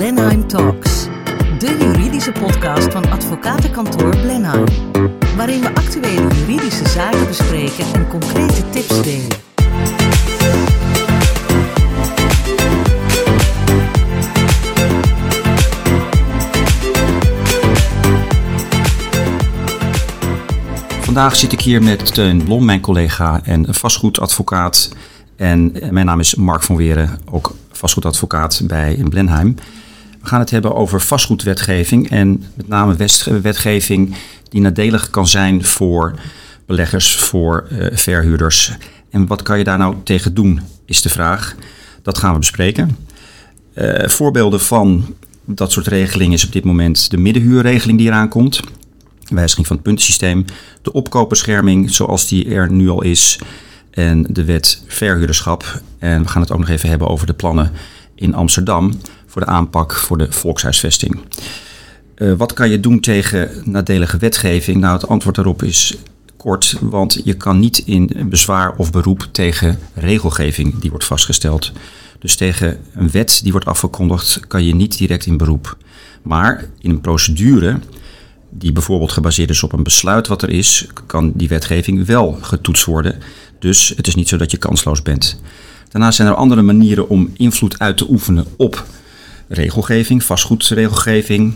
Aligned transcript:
Blenheim 0.00 0.48
Talks, 0.48 1.04
de 1.58 1.76
juridische 1.78 2.32
podcast 2.32 2.92
van 2.92 3.10
advocatenkantoor 3.10 4.16
Blenheim, 4.16 4.64
waarin 5.36 5.60
we 5.60 5.74
actuele 5.74 6.34
juridische 6.34 6.88
zaken 6.88 7.26
bespreken 7.26 7.84
en 7.94 8.08
concrete 8.08 8.70
tips 8.70 9.02
delen. 9.02 9.38
Vandaag 21.00 21.36
zit 21.36 21.52
ik 21.52 21.60
hier 21.60 21.82
met 21.82 22.14
Teun 22.14 22.44
Blom, 22.44 22.64
mijn 22.64 22.80
collega 22.80 23.40
en 23.44 23.74
vastgoedadvocaat. 23.74 24.94
En 25.36 25.72
mijn 25.90 26.06
naam 26.06 26.20
is 26.20 26.34
Mark 26.34 26.62
van 26.62 26.76
Weren, 26.76 27.18
ook 27.30 27.54
vastgoedadvocaat 27.72 28.62
bij 28.64 29.04
Blenheim. 29.08 29.56
We 30.20 30.26
gaan 30.26 30.40
het 30.40 30.50
hebben 30.50 30.74
over 30.74 31.00
vastgoedwetgeving 31.00 32.10
en 32.10 32.44
met 32.54 32.68
name 32.68 32.96
wetgeving 33.42 34.14
die 34.48 34.60
nadelig 34.60 35.10
kan 35.10 35.28
zijn 35.28 35.64
voor 35.64 36.14
beleggers, 36.66 37.16
voor 37.16 37.68
uh, 37.72 37.86
verhuurders. 37.92 38.72
En 39.10 39.26
wat 39.26 39.42
kan 39.42 39.58
je 39.58 39.64
daar 39.64 39.78
nou 39.78 39.96
tegen 40.04 40.34
doen, 40.34 40.60
is 40.84 41.02
de 41.02 41.08
vraag. 41.08 41.54
Dat 42.02 42.18
gaan 42.18 42.32
we 42.32 42.38
bespreken. 42.38 42.96
Uh, 43.74 44.08
voorbeelden 44.08 44.60
van 44.60 45.14
dat 45.44 45.72
soort 45.72 45.86
regelingen 45.86 46.32
is 46.32 46.44
op 46.44 46.52
dit 46.52 46.64
moment 46.64 47.10
de 47.10 47.16
middenhuurregeling 47.16 47.98
die 47.98 48.06
eraan 48.06 48.28
komt 48.28 48.60
wijziging 49.34 49.66
van 49.66 49.76
het 49.76 49.84
puntensysteem, 49.84 50.44
de 50.82 50.92
opkoopbescherming 50.92 51.90
zoals 51.90 52.28
die 52.28 52.54
er 52.54 52.72
nu 52.72 52.88
al 52.88 53.02
is 53.02 53.38
en 53.90 54.26
de 54.28 54.44
wet 54.44 54.82
verhuurderschap. 54.86 55.82
En 55.98 56.22
we 56.22 56.28
gaan 56.28 56.42
het 56.42 56.52
ook 56.52 56.58
nog 56.58 56.68
even 56.68 56.88
hebben 56.88 57.08
over 57.08 57.26
de 57.26 57.32
plannen 57.32 57.72
in 58.14 58.34
Amsterdam 58.34 58.92
voor 59.30 59.40
de 59.40 59.48
aanpak 59.48 59.94
voor 59.94 60.18
de 60.18 60.32
volkshuisvesting. 60.32 61.20
Uh, 62.16 62.32
wat 62.32 62.52
kan 62.52 62.70
je 62.70 62.80
doen 62.80 63.00
tegen 63.00 63.50
nadelige 63.64 64.18
wetgeving? 64.18 64.80
Nou, 64.80 64.94
het 64.94 65.08
antwoord 65.08 65.36
daarop 65.36 65.62
is 65.62 65.96
kort, 66.36 66.76
want 66.80 67.20
je 67.24 67.34
kan 67.34 67.58
niet 67.58 67.78
in 67.78 68.10
bezwaar 68.28 68.74
of 68.76 68.92
beroep 68.92 69.28
tegen 69.32 69.78
regelgeving 69.94 70.78
die 70.78 70.90
wordt 70.90 71.04
vastgesteld. 71.04 71.72
Dus 72.18 72.36
tegen 72.36 72.78
een 72.94 73.10
wet 73.10 73.40
die 73.42 73.52
wordt 73.52 73.66
afgekondigd 73.66 74.40
kan 74.46 74.64
je 74.64 74.74
niet 74.74 74.98
direct 74.98 75.26
in 75.26 75.36
beroep. 75.36 75.76
Maar 76.22 76.64
in 76.78 76.90
een 76.90 77.00
procedure 77.00 77.78
die 78.50 78.72
bijvoorbeeld 78.72 79.12
gebaseerd 79.12 79.50
is 79.50 79.62
op 79.62 79.72
een 79.72 79.82
besluit 79.82 80.26
wat 80.26 80.42
er 80.42 80.50
is, 80.50 80.86
kan 81.06 81.32
die 81.34 81.48
wetgeving 81.48 82.06
wel 82.06 82.38
getoetst 82.40 82.84
worden. 82.84 83.18
Dus 83.58 83.92
het 83.96 84.06
is 84.06 84.14
niet 84.14 84.28
zo 84.28 84.36
dat 84.36 84.50
je 84.50 84.56
kansloos 84.56 85.02
bent. 85.02 85.40
Daarnaast 85.88 86.16
zijn 86.16 86.28
er 86.28 86.34
andere 86.34 86.62
manieren 86.62 87.08
om 87.08 87.30
invloed 87.36 87.78
uit 87.78 87.96
te 87.96 88.10
oefenen 88.10 88.44
op 88.56 88.84
regelgeving, 89.50 90.24
vastgoedregelgeving. 90.24 91.54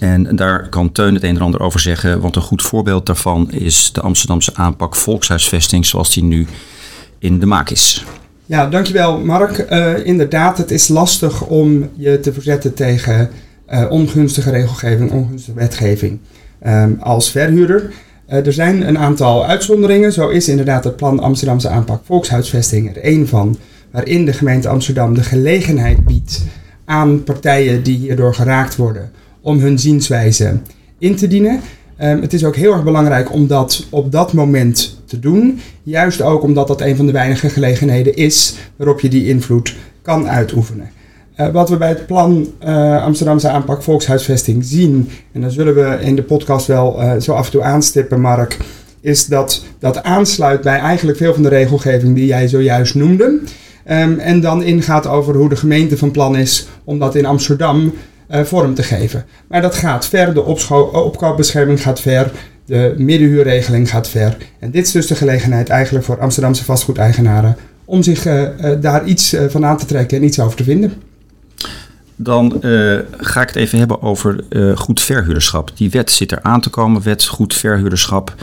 En 0.00 0.36
daar 0.36 0.68
kan 0.68 0.92
Teun 0.92 1.14
het 1.14 1.22
een 1.22 1.36
en 1.36 1.42
ander 1.42 1.60
over 1.60 1.80
zeggen, 1.80 2.20
want 2.20 2.36
een 2.36 2.42
goed 2.42 2.62
voorbeeld 2.62 3.06
daarvan 3.06 3.50
is 3.50 3.92
de 3.92 4.00
Amsterdamse 4.00 4.54
aanpak 4.54 4.96
volkshuisvesting 4.96 5.86
zoals 5.86 6.14
die 6.14 6.24
nu 6.24 6.46
in 7.18 7.40
de 7.40 7.46
maak 7.46 7.70
is. 7.70 8.04
Ja, 8.46 8.66
dankjewel 8.66 9.18
Mark. 9.18 9.66
Uh, 9.70 10.06
inderdaad, 10.06 10.58
het 10.58 10.70
is 10.70 10.88
lastig 10.88 11.42
om 11.42 11.88
je 11.96 12.20
te 12.20 12.32
verzetten 12.32 12.74
tegen 12.74 13.30
uh, 13.70 13.84
ongunstige 13.90 14.50
regelgeving, 14.50 15.10
ongunstige 15.10 15.58
wetgeving 15.58 16.18
um, 16.66 16.98
als 17.00 17.30
verhuurder. 17.30 17.92
Uh, 18.28 18.46
er 18.46 18.52
zijn 18.52 18.88
een 18.88 18.98
aantal 18.98 19.46
uitzonderingen. 19.46 20.12
Zo 20.12 20.28
is 20.28 20.48
inderdaad 20.48 20.84
het 20.84 20.96
plan 20.96 21.20
Amsterdamse 21.20 21.68
aanpak 21.68 22.04
volkshuisvesting 22.04 22.96
er 22.96 23.02
één 23.02 23.28
van, 23.28 23.56
waarin 23.90 24.24
de 24.24 24.32
gemeente 24.32 24.68
Amsterdam 24.68 25.14
de 25.14 25.22
gelegenheid 25.22 26.04
biedt 26.04 26.42
aan 26.84 27.24
partijen 27.24 27.82
die 27.82 27.98
hierdoor 27.98 28.34
geraakt 28.34 28.76
worden 28.76 29.10
om 29.40 29.58
hun 29.58 29.78
zienswijze 29.78 30.58
in 30.98 31.16
te 31.16 31.26
dienen. 31.26 31.60
Um, 32.02 32.20
het 32.20 32.32
is 32.32 32.44
ook 32.44 32.56
heel 32.56 32.72
erg 32.72 32.84
belangrijk 32.84 33.32
om 33.32 33.46
dat 33.46 33.86
op 33.90 34.12
dat 34.12 34.32
moment 34.32 35.02
te 35.06 35.18
doen. 35.18 35.60
Juist 35.82 36.22
ook 36.22 36.42
omdat 36.42 36.68
dat 36.68 36.80
een 36.80 36.96
van 36.96 37.06
de 37.06 37.12
weinige 37.12 37.48
gelegenheden 37.48 38.16
is 38.16 38.54
waarop 38.76 39.00
je 39.00 39.08
die 39.08 39.28
invloed 39.28 39.74
kan 40.02 40.28
uitoefenen. 40.28 40.90
Uh, 41.36 41.48
wat 41.48 41.68
we 41.68 41.76
bij 41.76 41.88
het 41.88 42.06
plan 42.06 42.46
uh, 42.64 43.02
Amsterdamse 43.02 43.48
aanpak 43.48 43.82
volkshuisvesting 43.82 44.64
zien, 44.64 45.08
en 45.32 45.40
dan 45.40 45.50
zullen 45.50 45.74
we 45.74 45.98
in 46.00 46.16
de 46.16 46.22
podcast 46.22 46.66
wel 46.66 47.02
uh, 47.02 47.12
zo 47.16 47.32
af 47.32 47.44
en 47.44 47.50
toe 47.50 47.62
aanstippen, 47.62 48.20
Mark, 48.20 48.56
is 49.00 49.26
dat 49.26 49.64
dat 49.78 50.02
aansluit 50.02 50.60
bij 50.60 50.78
eigenlijk 50.78 51.18
veel 51.18 51.34
van 51.34 51.42
de 51.42 51.48
regelgeving 51.48 52.14
die 52.14 52.26
jij 52.26 52.48
zojuist 52.48 52.94
noemde. 52.94 53.40
Um, 53.90 54.18
en 54.18 54.40
dan 54.40 54.62
ingaat 54.62 55.06
over 55.06 55.34
hoe 55.34 55.48
de 55.48 55.56
gemeente 55.56 55.96
van 55.96 56.10
plan 56.10 56.36
is 56.36 56.66
om 56.84 56.98
dat 56.98 57.14
in 57.14 57.26
Amsterdam 57.26 57.92
vorm 58.28 58.74
te 58.74 58.82
geven. 58.82 59.24
Maar 59.48 59.62
dat 59.62 59.74
gaat 59.74 60.06
ver, 60.06 60.34
de 60.34 60.42
opkoopbescherming 60.92 61.82
gaat 61.82 62.00
ver, 62.00 62.30
de 62.64 62.94
middenhuurregeling 62.98 63.90
gaat 63.90 64.08
ver. 64.08 64.36
En 64.58 64.70
dit 64.70 64.86
is 64.86 64.92
dus 64.92 65.06
de 65.06 65.14
gelegenheid 65.14 65.68
eigenlijk 65.68 66.04
voor 66.04 66.20
Amsterdamse 66.20 66.64
vastgoedeigenaren 66.64 67.56
om 67.84 68.02
zich 68.02 68.22
daar 68.80 69.04
iets 69.04 69.36
van 69.48 69.64
aan 69.64 69.76
te 69.76 69.86
trekken 69.86 70.18
en 70.18 70.24
iets 70.24 70.40
over 70.40 70.56
te 70.56 70.64
vinden. 70.64 70.92
Dan 72.16 72.58
ga 73.10 73.40
ik 73.40 73.48
het 73.48 73.56
even 73.56 73.78
hebben 73.78 74.02
over 74.02 74.44
uh, 74.50 74.76
goed 74.76 75.02
verhuurderschap. 75.02 75.70
Die 75.76 75.90
wet 75.90 76.10
zit 76.10 76.32
er 76.32 76.42
aan 76.42 76.60
te 76.60 76.70
komen, 76.70 77.02
wet 77.02 77.26
goed 77.26 77.54
verhuurderschap. 77.54 78.34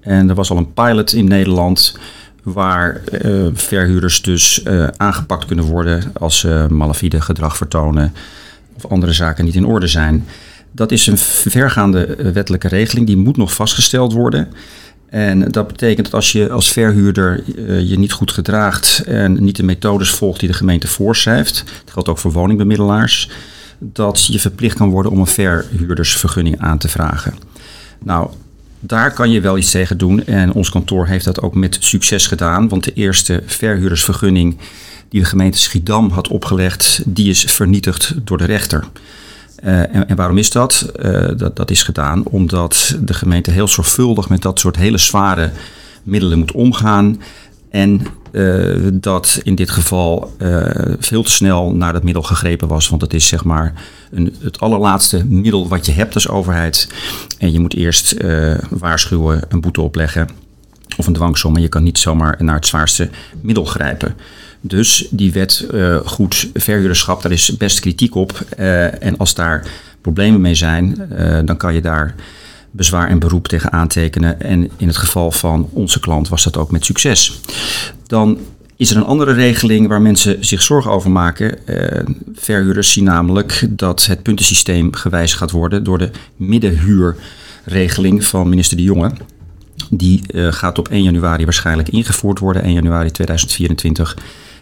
En 0.00 0.28
er 0.28 0.34
was 0.34 0.50
al 0.50 0.56
een 0.56 0.72
pilot 0.72 1.12
in 1.12 1.28
Nederland 1.28 1.98
waar 2.52 3.00
uh, 3.22 3.46
verhuurders 3.52 4.22
dus 4.22 4.64
aangepakt 4.96 5.44
kunnen 5.44 5.64
worden 5.64 6.02
als 6.12 6.38
ze 6.38 6.66
malafide 6.70 7.20
gedrag 7.20 7.56
vertonen 7.56 8.12
of 8.76 8.86
andere 8.86 9.12
zaken 9.12 9.44
niet 9.44 9.54
in 9.54 9.66
orde 9.66 9.86
zijn. 9.86 10.26
Dat 10.72 10.92
is 10.92 11.06
een 11.06 11.18
vergaande 11.18 12.32
wettelijke 12.32 12.68
regeling, 12.68 13.06
die 13.06 13.16
moet 13.16 13.36
nog 13.36 13.54
vastgesteld 13.54 14.12
worden. 14.12 14.48
En 15.08 15.50
dat 15.50 15.66
betekent 15.66 16.04
dat 16.04 16.14
als 16.14 16.32
je 16.32 16.50
als 16.50 16.72
verhuurder 16.72 17.42
je 17.80 17.98
niet 17.98 18.12
goed 18.12 18.30
gedraagt 18.32 19.02
en 19.06 19.44
niet 19.44 19.56
de 19.56 19.62
methodes 19.62 20.10
volgt 20.10 20.40
die 20.40 20.48
de 20.48 20.54
gemeente 20.54 20.86
voorschrijft, 20.86 21.64
dat 21.84 21.92
geldt 21.92 22.08
ook 22.08 22.18
voor 22.18 22.32
woningbemiddelaars, 22.32 23.30
dat 23.78 24.26
je 24.26 24.40
verplicht 24.40 24.76
kan 24.76 24.90
worden 24.90 25.12
om 25.12 25.18
een 25.18 25.26
verhuurdersvergunning 25.26 26.60
aan 26.60 26.78
te 26.78 26.88
vragen. 26.88 27.34
Nou, 28.04 28.30
daar 28.80 29.12
kan 29.12 29.30
je 29.30 29.40
wel 29.40 29.58
iets 29.58 29.70
tegen 29.70 29.98
doen 29.98 30.26
en 30.26 30.52
ons 30.52 30.70
kantoor 30.70 31.06
heeft 31.06 31.24
dat 31.24 31.42
ook 31.42 31.54
met 31.54 31.76
succes 31.80 32.26
gedaan, 32.26 32.68
want 32.68 32.84
de 32.84 32.92
eerste 32.92 33.42
verhuurdersvergunning 33.46 34.56
die 35.08 35.20
de 35.20 35.26
gemeente 35.26 35.58
Schiedam 35.58 36.10
had 36.10 36.28
opgelegd, 36.28 37.02
die 37.04 37.30
is 37.30 37.44
vernietigd 37.44 38.14
door 38.24 38.38
de 38.38 38.44
rechter. 38.44 38.84
Uh, 39.64 39.94
en, 39.94 40.16
waarom 40.16 40.38
is 40.38 40.50
dat? 40.50 40.92
Uh, 41.02 41.28
dat? 41.36 41.56
Dat 41.56 41.70
is 41.70 41.82
gedaan 41.82 42.24
omdat 42.24 42.96
de 43.00 43.14
gemeente 43.14 43.50
heel 43.50 43.68
zorgvuldig 43.68 44.28
met 44.28 44.42
dat 44.42 44.58
soort 44.58 44.76
hele 44.76 44.98
zware 44.98 45.50
middelen 46.02 46.38
moet 46.38 46.52
omgaan. 46.52 47.20
En 47.70 48.06
uh, 48.36 48.88
dat 48.92 49.40
in 49.42 49.54
dit 49.54 49.70
geval 49.70 50.34
veel 50.98 51.22
te 51.22 51.30
snel 51.30 51.72
naar 51.72 51.92
dat 51.92 52.02
middel 52.02 52.22
gegrepen 52.22 52.68
was. 52.68 52.88
Want 52.88 53.02
het 53.02 53.14
is 53.14 53.26
zeg 53.26 53.44
maar 53.44 53.72
een, 54.10 54.34
het 54.40 54.60
allerlaatste 54.60 55.24
middel 55.24 55.68
wat 55.68 55.86
je 55.86 55.92
hebt 55.92 56.14
als 56.14 56.28
overheid. 56.28 56.88
En 57.38 57.52
je 57.52 57.60
moet 57.60 57.74
eerst 57.74 58.16
waarschuwen, 58.68 59.42
een 59.48 59.60
boete 59.60 59.80
opleggen 59.80 60.28
of 60.96 61.06
een 61.06 61.12
dwangsom. 61.12 61.56
En 61.56 61.62
je 61.62 61.68
kan 61.68 61.82
niet 61.82 61.98
zomaar 61.98 62.36
naar 62.38 62.54
het 62.54 62.66
zwaarste 62.66 63.10
middel 63.40 63.64
grijpen. 63.64 64.14
Dus 64.60 65.08
die 65.10 65.32
wet 65.32 65.66
goed 66.04 66.50
verhuurderschap, 66.54 67.22
daar 67.22 67.32
is 67.32 67.56
best 67.56 67.80
kritiek 67.80 68.14
op. 68.14 68.32
En 69.00 69.16
als 69.16 69.34
daar 69.34 69.66
problemen 70.00 70.40
mee 70.40 70.54
zijn, 70.54 71.08
dan 71.44 71.56
kan 71.56 71.74
je 71.74 71.80
daar 71.80 72.14
bezwaar 72.76 73.08
en 73.08 73.18
beroep 73.18 73.48
tegen 73.48 73.72
aantekenen. 73.72 74.40
En 74.40 74.70
in 74.76 74.86
het 74.86 74.96
geval 74.96 75.30
van 75.30 75.68
onze 75.72 76.00
klant 76.00 76.28
was 76.28 76.44
dat 76.44 76.56
ook 76.56 76.70
met 76.70 76.84
succes. 76.84 77.40
Dan 78.06 78.38
is 78.76 78.90
er 78.90 78.96
een 78.96 79.04
andere 79.04 79.32
regeling 79.32 79.88
waar 79.88 80.02
mensen 80.02 80.44
zich 80.44 80.62
zorgen 80.62 80.90
over 80.90 81.10
maken. 81.10 81.58
verhuurders 82.34 82.92
zien 82.92 83.04
namelijk 83.04 83.66
dat 83.70 84.06
het 84.06 84.22
puntensysteem 84.22 84.94
gewijzigd 84.94 85.38
gaat 85.38 85.50
worden 85.50 85.84
door 85.84 85.98
de 85.98 86.10
middenhuurregeling 86.36 88.24
van 88.24 88.48
minister 88.48 88.76
De 88.76 88.82
Jonge. 88.82 89.10
Die 89.90 90.22
gaat 90.50 90.78
op 90.78 90.88
1 90.88 91.02
januari 91.02 91.44
waarschijnlijk 91.44 91.88
ingevoerd 91.88 92.38
worden, 92.38 92.62
1 92.62 92.72
januari 92.72 93.10
2024. 93.10 94.16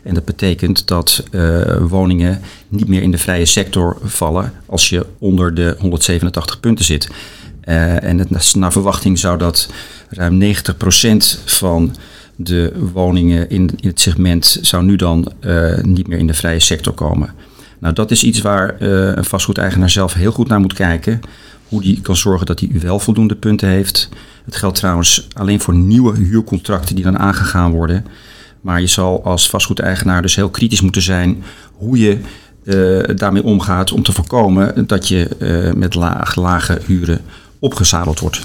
En 0.04 0.14
dat 0.14 0.24
betekent 0.24 0.86
dat 0.86 1.24
uh, 1.30 1.76
woningen 1.80 2.40
niet 2.68 2.88
meer 2.88 3.02
in 3.02 3.10
de 3.10 3.18
vrije 3.18 3.44
sector 3.44 3.96
vallen 4.02 4.52
als 4.66 4.88
je 4.88 5.06
onder 5.18 5.54
de 5.54 5.76
187 5.78 6.60
punten 6.60 6.84
zit. 6.84 7.08
Uh, 7.68 8.02
en 8.02 8.26
naar 8.54 8.72
verwachting 8.72 9.18
zou 9.18 9.38
dat 9.38 9.68
ruim 10.08 10.42
90% 10.42 10.46
van 11.44 11.94
de 12.36 12.72
woningen 12.92 13.50
in, 13.50 13.70
het 13.80 14.00
segment 14.00 14.58
zou 14.60 14.84
nu 14.84 14.96
dan 14.96 15.32
uh, 15.40 15.78
niet 15.82 16.06
meer 16.06 16.18
in 16.18 16.26
de 16.26 16.34
vrije 16.34 16.60
sector 16.60 16.92
komen. 16.92 17.32
Nou, 17.78 17.94
dat 17.94 18.10
is 18.10 18.24
iets 18.24 18.40
waar 18.40 18.80
een 18.80 19.24
vastgoedeigenaar 19.24 19.90
zelf 19.90 20.14
heel 20.14 20.32
goed 20.32 20.48
naar 20.48 20.60
moet 20.60 20.72
kijken. 20.72 21.20
Hoe 21.68 21.82
die 21.82 22.00
kan 22.00 22.16
zorgen 22.16 22.46
dat 22.46 22.60
hij 22.60 22.70
wel 22.72 22.98
voldoende 22.98 23.34
punten 23.36 23.68
heeft. 23.68 24.08
Het 24.44 24.56
geldt 24.56 24.76
trouwens 24.76 25.28
alleen 25.32 25.60
voor 25.60 25.74
nieuwe 25.74 26.16
huurcontracten 26.16 26.94
die 26.94 27.04
dan 27.04 27.18
aangegaan 27.18 27.72
worden. 27.72 28.06
Maar 28.60 28.80
je 28.80 28.86
zal 28.86 29.24
als 29.24 29.50
vastgoedeigenaar 29.50 30.22
dus 30.22 30.34
heel 30.34 30.50
kritisch 30.50 30.80
moeten 30.80 31.02
zijn 31.02 31.42
hoe 31.72 31.98
je 31.98 32.18
daarmee 33.16 33.42
omgaat 33.42 33.92
om 33.92 34.02
te 34.02 34.12
voorkomen 34.12 34.86
dat 34.86 35.08
je 35.08 35.28
met 35.76 35.94
laag, 35.94 36.34
lage 36.34 36.80
huren 36.86 37.20
opgezadeld 37.64 38.20
wordt. 38.20 38.42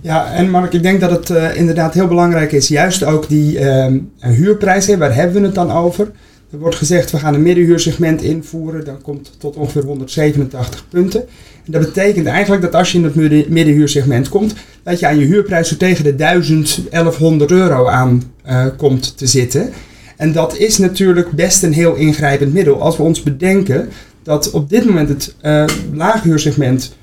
Ja, 0.00 0.32
en 0.32 0.50
Mark, 0.50 0.72
ik 0.72 0.82
denk 0.82 1.00
dat 1.00 1.10
het 1.10 1.56
inderdaad 1.56 1.94
heel 1.94 2.06
belangrijk 2.06 2.52
is, 2.52 2.68
juist 2.68 3.04
ook 3.04 3.28
die 3.28 3.60
uh, 3.60 3.86
huurprijs, 4.18 4.96
waar 4.96 5.14
hebben 5.14 5.40
we 5.40 5.46
het 5.46 5.54
dan 5.54 5.72
over? 5.72 6.10
Er 6.52 6.58
wordt 6.58 6.76
gezegd, 6.76 7.10
we 7.10 7.18
gaan 7.18 7.34
een 7.34 7.42
middenhuursegment 7.42 8.22
invoeren, 8.22 8.84
dat 8.84 9.02
komt 9.02 9.32
tot 9.38 9.56
ongeveer 9.56 9.84
187 9.84 10.86
punten. 10.88 11.20
En 11.64 11.72
dat 11.72 11.80
betekent 11.80 12.26
eigenlijk 12.26 12.62
dat 12.62 12.74
als 12.74 12.92
je 12.92 12.98
in 12.98 13.04
het 13.04 13.48
middenhuursegment 13.48 14.28
komt, 14.28 14.54
dat 14.82 14.98
je 14.98 15.06
aan 15.06 15.18
je 15.18 15.24
huurprijs 15.24 15.68
zo 15.68 15.76
tegen 15.76 16.04
de 16.04 16.14
1000, 16.14 16.80
1100 16.90 17.50
euro 17.50 17.86
aan 17.86 18.22
uh, 18.46 18.66
komt 18.76 19.16
te 19.16 19.26
zitten. 19.26 19.70
En 20.16 20.32
dat 20.32 20.56
is 20.56 20.78
natuurlijk 20.78 21.30
best 21.30 21.62
een 21.62 21.72
heel 21.72 21.94
ingrijpend 21.94 22.52
middel. 22.52 22.80
Als 22.80 22.96
we 22.96 23.02
ons 23.02 23.22
bedenken 23.22 23.88
dat 24.22 24.50
op 24.50 24.70
dit 24.70 24.84
moment 24.84 25.08
het 25.08 25.34
uh, 25.42 25.64
laaghuursegment 25.92 26.96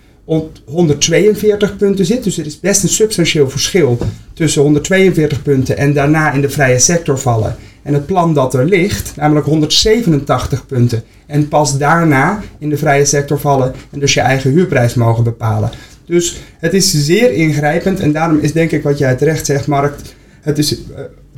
142 0.66 1.78
punten 1.78 2.06
zit. 2.06 2.24
Dus 2.24 2.38
er 2.38 2.46
is 2.46 2.60
best 2.60 2.84
een 2.84 2.90
substantieel 2.90 3.50
verschil 3.50 3.98
tussen 4.34 4.62
142 4.62 5.42
punten 5.42 5.78
en 5.78 5.94
daarna 5.94 6.32
in 6.32 6.42
de 6.42 6.50
vrije 6.50 6.80
sector 6.80 7.20
vallen. 7.20 7.56
En 7.84 7.94
het 7.94 8.06
plan 8.06 8.34
dat 8.34 8.54
er 8.54 8.66
ligt, 8.66 9.16
namelijk 9.16 9.46
187 9.46 10.66
punten. 10.66 11.04
En 11.28 11.48
pas 11.48 11.78
daarna 11.78 12.42
in 12.60 12.70
de 12.70 12.78
vrije 12.78 13.06
sector 13.06 13.40
vallen 13.40 13.74
en 13.92 14.00
dus 14.00 14.14
je 14.14 14.20
eigen 14.20 14.52
huurprijs 14.52 14.94
mogen 14.94 15.24
bepalen. 15.24 15.70
Dus 16.06 16.42
het 16.58 16.74
is 16.74 17.06
zeer 17.06 17.32
ingrijpend 17.32 18.00
en 18.00 18.12
daarom 18.12 18.40
is 18.40 18.54
denk 18.54 18.72
ik 18.72 18.84
wat 18.84 18.98
jij 18.98 19.16
terecht 19.16 19.46
zegt, 19.46 19.68
Mark. 19.68 19.96
Het 20.42 20.58
is, 20.58 20.72
uh, 20.72 20.78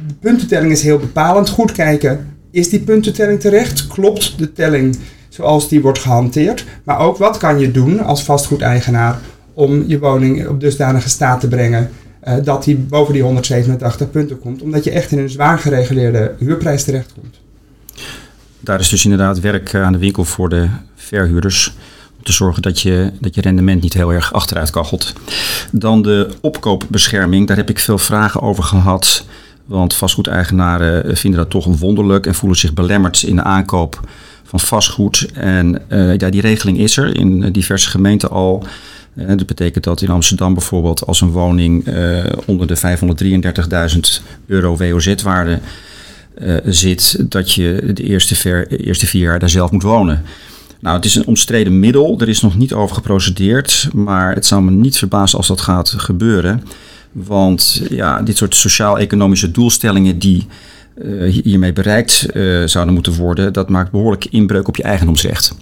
de 0.07 0.13
puntentelling 0.19 0.71
is 0.71 0.81
heel 0.81 0.97
bepalend. 0.97 1.49
Goed 1.49 1.71
kijken, 1.71 2.27
is 2.51 2.69
die 2.69 2.79
puntentelling 2.79 3.39
terecht? 3.39 3.87
Klopt 3.87 4.33
de 4.37 4.53
telling 4.53 4.97
zoals 5.31 5.67
die 5.67 5.81
wordt 5.81 5.99
gehanteerd? 5.99 6.65
Maar 6.83 6.99
ook 6.99 7.17
wat 7.17 7.37
kan 7.37 7.59
je 7.59 7.71
doen 7.71 7.99
als 7.99 8.23
vastgoedeigenaar 8.23 9.19
om 9.53 9.83
je 9.87 9.99
woning 9.99 10.47
op 10.47 10.59
dusdanige 10.59 11.09
staat 11.09 11.39
te 11.39 11.47
brengen 11.47 11.89
uh, 12.27 12.33
dat 12.43 12.63
die 12.63 12.75
boven 12.75 13.13
die 13.13 13.23
187 13.23 14.11
punten 14.11 14.39
komt. 14.39 14.61
Omdat 14.61 14.83
je 14.83 14.91
echt 14.91 15.11
in 15.11 15.19
een 15.19 15.29
zwaar 15.29 15.59
gereguleerde 15.59 16.35
huurprijs 16.39 16.83
terechtkomt. 16.83 17.39
Daar 18.59 18.79
is 18.79 18.89
dus 18.89 19.03
inderdaad 19.03 19.39
werk 19.39 19.75
aan 19.75 19.93
de 19.93 19.99
winkel 19.99 20.25
voor 20.25 20.49
de 20.49 20.67
verhuurders. 20.95 21.73
Om 22.17 22.23
te 22.23 22.31
zorgen 22.31 22.61
dat 22.61 22.81
je, 22.81 23.11
dat 23.19 23.35
je 23.35 23.41
rendement 23.41 23.81
niet 23.81 23.93
heel 23.93 24.13
erg 24.13 24.33
achteruit 24.33 24.69
kachelt. 24.69 25.13
Dan 25.71 26.01
de 26.01 26.29
opkoopbescherming. 26.41 27.47
Daar 27.47 27.57
heb 27.57 27.69
ik 27.69 27.79
veel 27.79 27.97
vragen 27.97 28.41
over 28.41 28.63
gehad. 28.63 29.25
Want 29.65 29.95
vastgoedeigenaren 29.95 31.17
vinden 31.17 31.39
dat 31.39 31.49
toch 31.49 31.65
wonderlijk 31.79 32.25
en 32.25 32.35
voelen 32.35 32.57
zich 32.57 32.73
belemmerd 32.73 33.23
in 33.23 33.35
de 33.35 33.43
aankoop 33.43 34.01
van 34.51 34.59
vastgoed. 34.59 35.27
En 35.33 35.81
uh, 35.89 36.17
ja, 36.17 36.29
die 36.29 36.41
regeling 36.41 36.77
is 36.77 36.97
er 36.97 37.17
in 37.17 37.51
diverse 37.51 37.89
gemeenten 37.89 38.29
al. 38.29 38.63
Uh, 39.15 39.27
dat 39.27 39.45
betekent 39.45 39.83
dat 39.83 40.01
in 40.01 40.09
Amsterdam 40.09 40.53
bijvoorbeeld 40.53 41.05
als 41.05 41.21
een 41.21 41.31
woning 41.31 41.87
onder 42.45 42.67
de 42.67 42.77
533.000 43.95 43.99
euro 44.47 44.77
WOZ-waarde 44.77 45.59
zit, 46.65 47.31
dat 47.31 47.51
je 47.51 47.91
de 47.93 48.03
eerste, 48.03 48.67
eerste 48.77 49.05
vier 49.05 49.21
jaar 49.21 49.39
daar 49.39 49.49
zelf 49.49 49.71
moet 49.71 49.83
wonen. 49.83 50.23
Nou, 50.79 50.95
het 50.95 51.05
is 51.05 51.15
een 51.15 51.25
omstreden 51.25 51.79
middel. 51.79 52.19
Er 52.19 52.29
is 52.29 52.41
nog 52.41 52.57
niet 52.57 52.73
over 52.73 52.95
geprocedeerd. 52.95 53.89
Maar 53.93 54.33
het 54.33 54.45
zou 54.45 54.61
me 54.61 54.71
niet 54.71 54.97
verbazen 54.97 55.37
als 55.37 55.47
dat 55.47 55.61
gaat 55.61 55.93
gebeuren. 55.97 56.63
Want 57.11 57.81
ja, 57.89 58.21
dit 58.21 58.37
soort 58.37 58.55
sociaal-economische 58.55 59.51
doelstellingen 59.51 60.19
die 60.19 60.47
hiermee 61.43 61.73
bereikt 61.73 62.27
uh, 62.33 62.67
zouden 62.67 62.93
moeten 62.93 63.15
worden, 63.15 63.53
dat 63.53 63.69
maakt 63.69 63.91
behoorlijk 63.91 64.25
inbreuk 64.25 64.67
op 64.67 64.75
je 64.75 64.83
eigendomsrecht. 64.83 65.55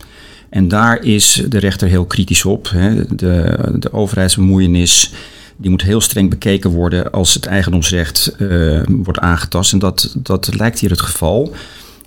En 0.50 0.68
daar 0.68 1.04
is 1.04 1.44
de 1.50 1.60
rechter 1.60 1.88
heel 1.88 2.06
kritisch 2.06 2.46
op. 2.46 2.70
Hè. 2.70 3.16
De, 3.16 3.58
de 3.80 3.94
overheidsbemoeienis 3.94 5.14
die 5.58 5.70
moet 5.70 5.82
heel 5.82 6.02
streng 6.02 6.30
bekeken 6.30 6.70
worden 6.70 7.12
als 7.12 7.34
het 7.34 7.46
eigendomsrecht 7.46 8.36
uh, 8.38 8.82
wordt 8.88 9.20
aangetast. 9.20 9.74
En 9.74 9.80
dat, 9.80 10.16
dat 10.18 10.56
lijkt 10.56 10.80
hier 10.80 10.90
het 10.90 11.02
geval. 11.02 11.54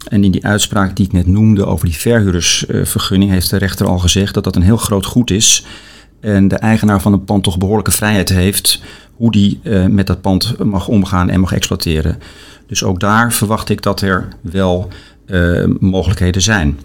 En 0.09 0.25
in 0.25 0.31
die 0.31 0.47
uitspraak 0.47 0.97
die 0.97 1.07
ik 1.07 1.13
net 1.13 1.27
noemde 1.27 1.67
over 1.67 1.87
die 1.87 1.97
verhuurdersvergunning, 1.97 3.31
heeft 3.31 3.51
de 3.51 3.57
rechter 3.57 3.87
al 3.87 3.99
gezegd 3.99 4.35
dat 4.35 4.45
dat 4.45 4.57
een 4.57 4.63
heel 4.63 4.77
groot 4.77 5.07
goed 5.07 5.31
is. 5.31 5.65
En 6.21 6.49
de 6.49 6.57
eigenaar 6.57 7.01
van 7.01 7.13
een 7.13 7.25
pand 7.25 7.45
toch 7.45 7.59
behoorlijke 7.59 7.91
vrijheid 7.91 8.29
heeft 8.29 8.83
hoe 9.17 9.31
die 9.31 9.61
met 9.89 10.07
dat 10.07 10.21
pand 10.21 10.65
mag 10.65 10.89
omgaan 10.89 11.31
en 11.31 11.41
mag 11.41 11.53
exploiteren. 11.53 12.19
Dus 12.73 12.85
ook 12.85 13.01
daar 13.01 13.33
verwacht 13.33 13.69
ik 13.69 13.83
dat 13.83 14.01
er 14.01 14.29
wel 14.41 14.89
uh, 15.27 15.65
mogelijkheden 15.79 16.43
zijn. 16.43 16.79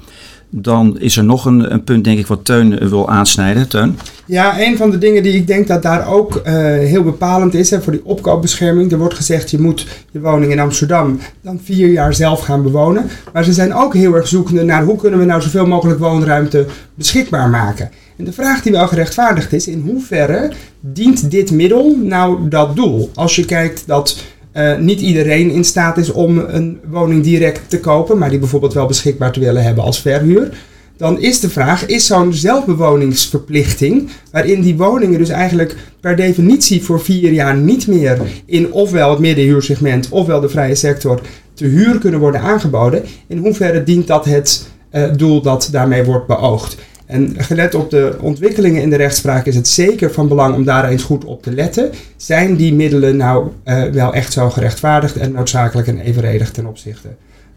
Dan 0.50 1.00
is 1.00 1.18
er 1.18 1.24
nog 1.24 1.46
een, 1.46 1.74
een, 1.74 1.84
punt, 1.84 2.04
denk 2.04 2.20
ik, 2.20 2.28
wat 2.28 2.46
Teun 2.46 2.90
wil 2.90 3.10
aansnijden. 3.10 3.68
Teun? 3.68 4.00
Ja, 4.26 4.62
een 4.62 4.78
van 4.78 4.92
de 4.92 4.98
dingen 4.98 5.24
die 5.24 5.34
ik 5.34 5.48
denk 5.48 5.68
dat 5.68 5.82
daar 5.82 6.08
ook 6.08 6.36
uh, 6.36 6.54
heel 6.64 7.04
bepalend 7.04 7.54
is 7.54 7.74
voor 7.80 7.92
die 7.92 8.06
opkoopbescherming. 8.06 8.92
Er 8.92 8.98
wordt 8.98 9.14
gezegd, 9.14 9.52
je 9.52 9.60
moet 9.60 9.88
je 10.12 10.20
woning 10.20 10.52
in 10.52 10.60
Amsterdam 10.60 11.20
dan 11.42 11.60
vier 11.64 11.88
jaar 11.88 12.14
zelf 12.14 12.40
gaan 12.40 12.64
bewonen. 12.64 13.10
Maar 13.34 13.44
ze 13.44 13.54
zijn 13.54 13.74
ook 13.74 13.94
heel 13.94 14.14
erg 14.14 14.28
zoekende 14.28 14.64
naar 14.64 14.84
hoe 14.84 14.98
kunnen 14.98 15.20
we 15.20 15.26
nou 15.26 15.42
zoveel 15.42 15.68
mogelijk 15.68 16.00
woonruimte 16.00 16.66
beschikbaar 16.96 17.50
maken. 17.50 17.90
En 18.18 18.26
de 18.26 18.34
vraag 18.34 18.62
die 18.62 18.72
wel 18.72 18.88
gerechtvaardigd 18.88 19.54
is, 19.54 19.68
in 19.68 19.84
hoeverre 19.86 20.52
dient 20.80 21.32
dit 21.32 21.52
middel 21.52 21.98
nou 22.04 22.50
dat 22.50 22.76
doel? 22.76 23.12
Als 23.14 23.36
je 23.36 23.46
kijkt 23.46 23.84
dat 23.86 24.18
uh, 24.58 24.78
niet 24.78 25.02
iedereen 25.02 25.52
in 25.52 25.64
staat 25.64 25.98
is 25.98 26.12
om 26.12 26.38
een 26.38 26.80
woning 26.90 27.24
direct 27.24 27.70
te 27.70 27.80
kopen, 27.80 28.18
maar 28.18 28.30
die 28.30 28.40
bijvoorbeeld 28.40 28.74
wel 28.74 28.86
beschikbaar 28.86 29.32
te 29.32 29.40
willen 29.40 29.64
hebben 29.64 29.84
als 29.84 30.02
verhuur. 30.02 30.50
Dan 30.98 31.22
is 31.22 31.40
de 31.40 31.50
vraag, 31.50 31.86
is 31.86 32.06
zo'n 32.06 32.34
zelfbewoningsverplichting, 32.34 34.10
waarin 34.32 34.62
die 34.62 34.78
woningen 34.78 35.20
dus 35.20 35.30
eigenlijk 35.30 35.76
per 36.00 36.16
definitie 36.16 36.84
voor 36.84 37.02
vier 37.02 37.32
jaar 37.32 37.58
niet 37.58 37.88
meer 37.88 38.22
in 38.46 38.72
ofwel 38.72 39.10
het 39.10 39.20
middenhuursegment 39.20 40.10
ofwel 40.10 40.40
de 40.40 40.50
vrije 40.50 40.76
sector 40.76 41.22
te 41.54 41.66
huur 41.66 41.98
kunnen 41.98 42.20
worden 42.20 42.42
aangeboden, 42.42 43.04
in 43.28 43.38
hoeverre 43.38 43.84
dient 43.84 44.08
dat 44.08 44.26
het 44.26 44.68
uh, 44.92 45.04
doel 45.16 45.42
dat 45.42 45.70
daarmee 45.72 46.04
wordt 46.04 46.28
beoogd? 46.28 46.78
En 47.08 47.36
gelet 47.38 47.76
op 47.76 47.90
de 47.90 48.16
ontwikkelingen 48.22 48.82
in 48.82 48.90
de 48.90 48.96
rechtspraak 48.96 49.46
is 49.46 49.56
het 49.56 49.68
zeker 49.68 50.12
van 50.12 50.28
belang 50.28 50.56
om 50.56 50.64
daar 50.64 50.90
eens 50.90 51.04
goed 51.04 51.26
op 51.26 51.44
te 51.44 51.52
letten. 51.52 51.92
Zijn 52.18 52.56
die 52.56 52.74
middelen 52.74 53.18
nou 53.18 53.48
uh, 53.66 53.84
wel 53.84 54.14
echt 54.14 54.34
zo 54.34 54.50
gerechtvaardigd 54.50 55.18
en 55.18 55.32
noodzakelijk 55.32 55.88
en 55.88 56.00
evenredig 56.00 56.52
ten 56.52 56.66
opzichte 56.66 57.08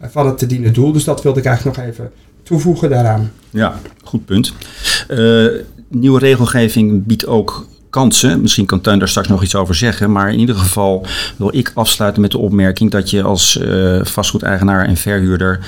uh, 0.01 0.07
van 0.11 0.25
het 0.25 0.37
te 0.37 0.45
dienen 0.45 0.73
doel? 0.73 0.91
Dus 0.91 1.03
dat 1.03 1.23
wilde 1.23 1.39
ik 1.39 1.45
eigenlijk 1.45 1.77
nog 1.77 1.85
even 1.85 2.11
toevoegen 2.43 2.89
daaraan. 2.89 3.31
Ja, 3.49 3.79
goed 4.03 4.25
punt. 4.25 4.53
Uh, 5.09 5.47
nieuwe 5.87 6.19
regelgeving 6.19 7.05
biedt 7.05 7.25
ook 7.25 7.67
kansen. 7.89 8.41
Misschien 8.41 8.65
kan 8.65 8.81
Tuin 8.81 8.99
daar 8.99 9.07
straks 9.07 9.27
nog 9.27 9.43
iets 9.43 9.55
over 9.55 9.75
zeggen. 9.75 10.11
Maar 10.11 10.31
in 10.31 10.39
ieder 10.39 10.55
geval 10.55 11.05
wil 11.37 11.55
ik 11.55 11.71
afsluiten 11.73 12.21
met 12.21 12.31
de 12.31 12.37
opmerking 12.37 12.91
dat 12.91 13.09
je 13.09 13.23
als 13.23 13.59
vastgoedeigenaar 14.01 14.85
en 14.85 14.97
verhuurder 14.97 15.59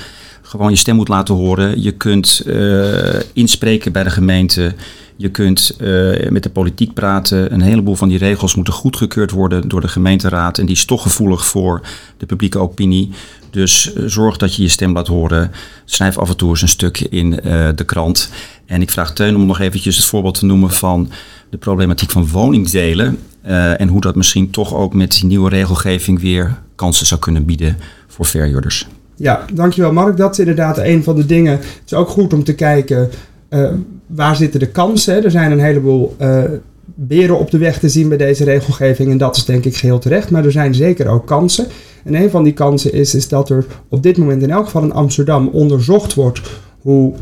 gewoon 0.54 0.70
je 0.70 0.78
stem 0.78 0.96
moet 0.96 1.08
laten 1.08 1.34
horen. 1.34 1.82
Je 1.82 1.92
kunt 1.92 2.42
uh, 2.46 3.20
inspreken 3.32 3.92
bij 3.92 4.02
de 4.02 4.10
gemeente. 4.10 4.74
Je 5.16 5.30
kunt 5.30 5.76
uh, 5.80 6.30
met 6.30 6.42
de 6.42 6.50
politiek 6.50 6.94
praten. 6.94 7.52
Een 7.52 7.60
heleboel 7.60 7.94
van 7.94 8.08
die 8.08 8.18
regels 8.18 8.54
moeten 8.54 8.74
goedgekeurd 8.74 9.30
worden 9.30 9.68
door 9.68 9.80
de 9.80 9.88
gemeenteraad. 9.88 10.58
En 10.58 10.66
die 10.66 10.74
is 10.74 10.84
toch 10.84 11.02
gevoelig 11.02 11.46
voor 11.46 11.80
de 12.16 12.26
publieke 12.26 12.58
opinie. 12.58 13.10
Dus 13.50 13.94
uh, 13.94 14.04
zorg 14.06 14.36
dat 14.36 14.54
je 14.54 14.62
je 14.62 14.68
stem 14.68 14.92
laat 14.92 15.06
horen. 15.06 15.50
Schrijf 15.84 16.18
af 16.18 16.28
en 16.28 16.36
toe 16.36 16.50
eens 16.50 16.62
een 16.62 16.68
stuk 16.68 17.00
in 17.00 17.30
de 17.74 17.84
krant. 17.86 18.30
En 18.66 18.82
ik 18.82 18.90
vraag 18.90 19.12
Teun 19.12 19.36
om 19.36 19.46
nog 19.46 19.60
eventjes 19.60 19.96
het 19.96 20.04
voorbeeld 20.04 20.38
te 20.38 20.46
noemen 20.46 20.70
van 20.70 21.10
de 21.50 21.56
problematiek 21.56 22.10
van 22.10 22.28
woningdelen. 22.28 23.18
en 23.42 23.88
hoe 23.88 24.00
dat 24.00 24.14
misschien 24.14 24.50
toch 24.50 24.74
ook 24.74 24.94
met 24.94 25.12
die 25.12 25.24
nieuwe 25.24 25.48
regelgeving 25.48 26.20
weer 26.20 26.58
kansen 26.74 27.06
zou 27.06 27.20
kunnen 27.20 27.44
bieden 27.44 27.76
voor 28.06 28.26
verhuurders. 28.26 28.86
Ja, 29.16 29.44
dankjewel 29.52 29.92
Mark. 29.92 30.16
Dat 30.16 30.32
is 30.32 30.38
inderdaad 30.38 30.78
een 30.78 31.02
van 31.02 31.16
de 31.16 31.26
dingen. 31.26 31.52
Het 31.52 31.82
is 31.86 31.94
ook 31.94 32.08
goed 32.08 32.32
om 32.32 32.44
te 32.44 32.54
kijken 32.54 33.10
uh, 33.50 33.68
waar 34.06 34.36
zitten 34.36 34.60
de 34.60 34.68
kansen. 34.68 35.24
Er 35.24 35.30
zijn 35.30 35.52
een 35.52 35.60
heleboel 35.60 36.16
uh, 36.20 36.42
beren 36.84 37.38
op 37.38 37.50
de 37.50 37.58
weg 37.58 37.78
te 37.78 37.88
zien 37.88 38.08
bij 38.08 38.16
deze 38.16 38.44
regelgeving 38.44 39.10
en 39.10 39.18
dat 39.18 39.36
is 39.36 39.44
denk 39.44 39.64
ik 39.64 39.76
geheel 39.76 39.98
terecht. 39.98 40.30
Maar 40.30 40.44
er 40.44 40.52
zijn 40.52 40.74
zeker 40.74 41.08
ook 41.08 41.26
kansen. 41.26 41.66
En 42.04 42.14
een 42.14 42.30
van 42.30 42.44
die 42.44 42.52
kansen 42.52 42.92
is, 42.92 43.14
is 43.14 43.28
dat 43.28 43.50
er 43.50 43.66
op 43.88 44.02
dit 44.02 44.16
moment 44.18 44.42
in 44.42 44.50
elk 44.50 44.64
geval 44.64 44.82
in 44.82 44.92
Amsterdam 44.92 45.48
onderzocht 45.48 46.14
wordt 46.14 46.40
hoe 46.80 47.14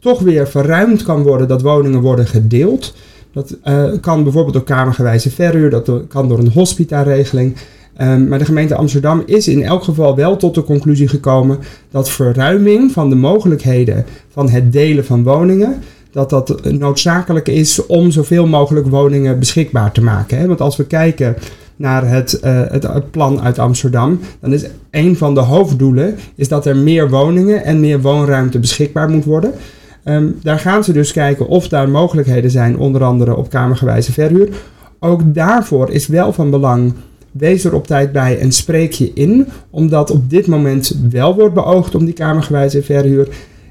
toch 0.00 0.20
weer 0.20 0.48
verruimd 0.48 1.02
kan 1.02 1.22
worden 1.22 1.48
dat 1.48 1.62
woningen 1.62 2.00
worden 2.00 2.26
gedeeld. 2.26 2.94
Dat 3.32 3.56
uh, 3.64 3.92
kan 4.00 4.22
bijvoorbeeld 4.22 4.54
door 4.54 4.64
kamergewijze 4.64 5.30
verhuur, 5.30 5.70
dat 5.70 5.90
kan 6.08 6.28
door 6.28 6.38
een 6.38 6.52
hospita-regeling. 6.52 7.56
Um, 8.02 8.28
maar 8.28 8.38
de 8.38 8.44
gemeente 8.44 8.74
Amsterdam 8.74 9.22
is 9.26 9.48
in 9.48 9.62
elk 9.62 9.84
geval 9.84 10.16
wel 10.16 10.36
tot 10.36 10.54
de 10.54 10.62
conclusie 10.62 11.08
gekomen 11.08 11.58
dat 11.90 12.10
verruiming 12.10 12.92
van 12.92 13.08
de 13.08 13.14
mogelijkheden 13.14 14.04
van 14.28 14.50
het 14.50 14.72
delen 14.72 15.04
van 15.04 15.22
woningen, 15.22 15.82
dat 16.10 16.30
dat 16.30 16.72
noodzakelijk 16.72 17.48
is 17.48 17.86
om 17.86 18.10
zoveel 18.10 18.46
mogelijk 18.46 18.86
woningen 18.86 19.38
beschikbaar 19.38 19.92
te 19.92 20.02
maken. 20.02 20.38
Hè? 20.38 20.46
Want 20.46 20.60
als 20.60 20.76
we 20.76 20.86
kijken 20.86 21.36
naar 21.76 22.08
het, 22.08 22.40
uh, 22.44 22.62
het, 22.68 23.10
plan 23.10 23.40
uit 23.40 23.58
Amsterdam, 23.58 24.20
dan 24.40 24.52
is 24.52 24.66
een 24.90 25.16
van 25.16 25.34
de 25.34 25.40
hoofddoelen 25.40 26.16
is 26.34 26.48
dat 26.48 26.66
er 26.66 26.76
meer 26.76 27.10
woningen 27.10 27.64
en 27.64 27.80
meer 27.80 28.00
woonruimte 28.00 28.58
beschikbaar 28.58 29.10
moet 29.10 29.24
worden. 29.24 29.52
Ehm, 30.04 30.26
daar 30.42 30.58
gaan 30.58 30.84
ze 30.84 30.92
dus 30.92 31.12
kijken 31.12 31.48
of 31.48 31.68
daar 31.68 31.88
mogelijkheden 31.88 32.50
zijn, 32.50 32.78
onder 32.78 33.04
andere 33.04 33.36
op 33.36 33.50
kamergewijze 33.50 34.12
verhuur. 34.12 34.48
Ook 34.98 35.34
daarvoor 35.34 35.90
is 35.90 36.06
wel 36.06 36.32
van 36.32 36.50
belang, 36.50 36.92
wees 37.30 37.64
er 37.64 37.74
op 37.74 37.86
tijd 37.86 38.12
bij 38.12 38.38
en 38.38 38.52
spreek 38.52 38.92
je 38.92 39.10
in, 39.14 39.46
omdat 39.70 40.10
op 40.10 40.30
dit 40.30 40.46
moment 40.46 40.96
wel 41.10 41.34
wordt 41.34 41.54
beoogd 41.54 41.94
om 41.94 42.04
die 42.04 42.14
kamergewijze 42.14 42.82
verhuur 42.82 43.28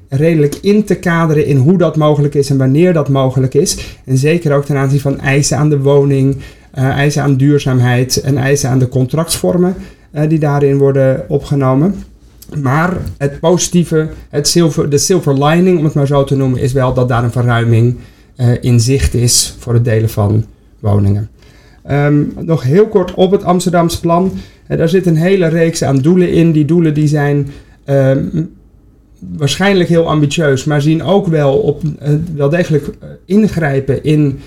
redelijk 0.09 0.55
in 0.55 0.83
te 0.83 0.95
kaderen 0.95 1.45
in 1.45 1.57
hoe 1.57 1.77
dat 1.77 1.95
mogelijk 1.95 2.35
is 2.35 2.49
en 2.49 2.57
wanneer 2.57 2.93
dat 2.93 3.09
mogelijk 3.09 3.53
is. 3.53 3.97
En 4.05 4.17
zeker 4.17 4.53
ook 4.55 4.65
ten 4.65 4.75
aanzien 4.75 4.99
van 4.99 5.19
eisen 5.19 5.57
aan 5.57 5.69
de 5.69 5.79
woning, 5.79 6.35
uh, 6.35 6.83
eisen 6.83 7.23
aan 7.23 7.35
duurzaamheid 7.35 8.21
en 8.21 8.37
eisen 8.37 8.69
aan 8.69 8.79
de 8.79 8.87
contractvormen 8.87 9.75
uh, 10.11 10.29
die 10.29 10.39
daarin 10.39 10.77
worden 10.77 11.25
opgenomen. 11.27 11.95
Maar 12.61 12.97
het 13.17 13.39
positieve, 13.39 14.09
het 14.29 14.47
silver, 14.47 14.89
de 14.89 14.97
silver 14.97 15.43
lining, 15.43 15.77
om 15.77 15.83
het 15.83 15.93
maar 15.93 16.07
zo 16.07 16.23
te 16.23 16.35
noemen, 16.35 16.59
is 16.59 16.73
wel 16.73 16.93
dat 16.93 17.07
daar 17.07 17.23
een 17.23 17.31
verruiming 17.31 17.95
uh, 18.37 18.47
in 18.61 18.79
zicht 18.79 19.13
is 19.13 19.55
voor 19.59 19.73
het 19.73 19.85
delen 19.85 20.09
van 20.09 20.45
woningen. 20.79 21.29
Um, 21.91 22.33
nog 22.39 22.63
heel 22.63 22.87
kort 22.87 23.13
op 23.13 23.31
het 23.31 23.43
Amsterdamse 23.43 23.99
plan. 23.99 24.31
Uh, 24.67 24.77
daar 24.77 24.89
zit 24.89 25.05
een 25.05 25.15
hele 25.15 25.47
reeks 25.47 25.83
aan 25.83 25.97
doelen 25.97 26.31
in. 26.31 26.51
Die 26.51 26.65
doelen 26.65 26.93
die 26.93 27.07
zijn 27.07 27.47
um, 27.85 28.49
waarschijnlijk 29.37 29.89
heel 29.89 30.09
ambitieus, 30.09 30.63
maar 30.63 30.81
zien 30.81 31.03
ook 31.03 31.27
wel, 31.27 31.57
op, 31.57 31.81
uh, 31.83 32.09
wel 32.35 32.49
degelijk 32.49 32.89
ingrijpen 33.25 34.03
in 34.03 34.39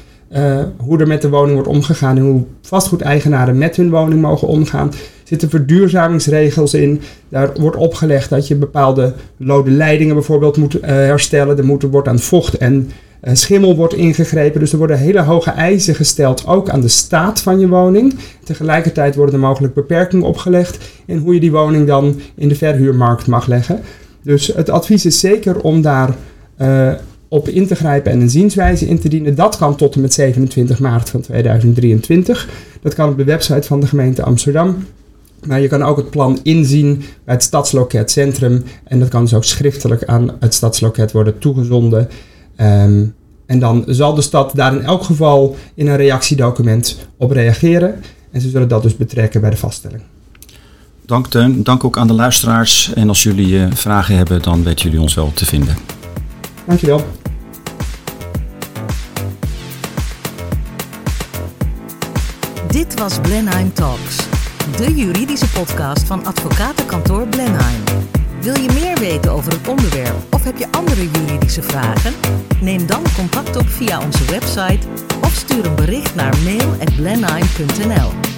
hoe 0.76 0.98
er 0.98 1.06
met 1.06 1.22
de 1.22 1.28
woning 1.28 1.54
wordt 1.54 1.68
omgegaan 1.68 2.16
en 2.16 2.22
hoe 2.22 2.44
vastgoedeigenaren 2.60 3.58
met 3.58 3.76
hun 3.76 3.90
woning 3.90 4.20
mogen 4.20 4.48
omgaan. 4.48 4.88
Er 4.88 4.94
zitten 5.24 5.50
verduurzamingsregels 5.50 6.74
in. 6.74 7.00
Daar 7.28 7.50
wordt 7.60 7.76
opgelegd 7.76 8.30
dat 8.30 8.48
je 8.48 8.54
bepaalde 8.54 9.14
lode 9.36 9.70
leidingen 9.70 10.14
bijvoorbeeld 10.14 10.56
moet 10.56 10.78
herstellen. 10.82 11.58
Er 11.58 11.64
moet, 11.64 11.82
wordt 11.82 12.08
aan 12.08 12.18
vocht 12.18 12.56
en 12.56 12.90
schimmel 13.32 13.76
wordt 13.76 13.94
ingegrepen. 13.94 14.60
Dus 14.60 14.72
er 14.72 14.78
worden 14.78 14.98
hele 14.98 15.20
hoge 15.20 15.50
eisen 15.50 15.94
gesteld, 15.94 16.46
ook 16.46 16.68
aan 16.68 16.80
de 16.80 16.88
staat 16.88 17.40
van 17.40 17.60
je 17.60 17.68
woning. 17.68 18.14
Tegelijkertijd 18.44 19.14
worden 19.14 19.34
er 19.34 19.40
mogelijk 19.40 19.74
beperkingen 19.74 20.26
opgelegd 20.26 20.78
in 21.06 21.18
hoe 21.18 21.34
je 21.34 21.40
die 21.40 21.52
woning 21.52 21.86
dan 21.86 22.20
in 22.34 22.48
de 22.48 22.54
verhuurmarkt 22.54 23.26
mag 23.26 23.46
leggen. 23.46 23.80
Dus 24.22 24.46
het 24.46 24.70
advies 24.70 25.06
is 25.06 25.20
zeker 25.20 25.60
om 25.60 25.82
daar 25.82 26.14
op 27.28 27.48
in 27.48 27.66
te 27.66 27.74
grijpen 27.74 28.12
en 28.12 28.20
een 28.20 28.30
zienswijze 28.30 28.86
in 28.86 28.98
te 28.98 29.08
dienen. 29.08 29.34
Dat 29.34 29.56
kan 29.56 29.76
tot 29.76 29.94
en 29.94 30.00
met 30.00 30.12
27 30.12 30.80
maart 30.80 31.10
van 31.10 31.20
2023. 31.20 32.48
Dat 32.82 32.94
kan 32.94 33.08
op 33.08 33.16
de 33.16 33.24
website 33.24 33.66
van 33.66 33.80
de 33.80 33.86
gemeente 33.86 34.22
Amsterdam. 34.22 34.84
Maar 35.46 35.60
je 35.60 35.68
kan 35.68 35.82
ook 35.82 35.96
het 35.96 36.10
plan 36.10 36.38
inzien 36.42 36.96
bij 37.24 37.34
het 37.34 37.42
Stadsloket 37.42 38.10
Centrum. 38.10 38.62
En 38.84 38.98
dat 38.98 39.08
kan 39.08 39.22
dus 39.22 39.34
ook 39.34 39.44
schriftelijk 39.44 40.04
aan 40.04 40.36
het 40.40 40.54
Stadsloket 40.54 41.12
worden 41.12 41.38
toegezonden. 41.38 42.08
Um, 42.62 43.14
en 43.46 43.58
dan 43.58 43.84
zal 43.86 44.14
de 44.14 44.22
stad 44.22 44.52
daar 44.54 44.74
in 44.74 44.82
elk 44.82 45.02
geval 45.02 45.56
in 45.74 45.86
een 45.86 45.96
reactiedocument 45.96 46.98
op 47.16 47.30
reageren. 47.30 48.02
En 48.30 48.40
ze 48.40 48.48
zullen 48.48 48.68
dat 48.68 48.82
dus 48.82 48.96
betrekken 48.96 49.40
bij 49.40 49.50
de 49.50 49.56
vaststelling. 49.56 50.02
Dank 51.06 51.26
Teun, 51.26 51.62
dank 51.62 51.84
ook 51.84 51.98
aan 51.98 52.06
de 52.06 52.12
luisteraars. 52.12 52.92
En 52.94 53.08
als 53.08 53.22
jullie 53.22 53.48
uh, 53.48 53.66
vragen 53.72 54.16
hebben, 54.16 54.42
dan 54.42 54.62
weten 54.62 54.84
jullie 54.84 55.00
ons 55.00 55.14
wel 55.14 55.32
te 55.34 55.46
vinden. 55.46 55.76
Dankjewel. 56.66 57.04
Dit 62.68 62.98
was 62.98 63.20
Blenheim 63.20 63.72
Talks, 63.72 64.16
de 64.76 64.94
juridische 64.94 65.48
podcast 65.48 66.06
van 66.06 66.26
advocatenkantoor 66.26 67.26
Blenheim. 67.26 67.82
Wil 68.42 68.56
je 68.56 68.70
meer 68.72 68.98
weten 68.98 69.32
over 69.32 69.52
het 69.52 69.68
onderwerp 69.68 70.34
of 70.34 70.44
heb 70.44 70.56
je 70.56 70.66
andere 70.70 71.10
juridische 71.10 71.62
vragen? 71.62 72.12
Neem 72.60 72.86
dan 72.86 73.02
contact 73.16 73.56
op 73.56 73.68
via 73.68 74.00
onze 74.04 74.24
website 74.24 74.86
of 75.20 75.34
stuur 75.34 75.66
een 75.66 75.74
bericht 75.74 76.14
naar 76.14 76.34
mail@blenheim.nl. 76.44 78.31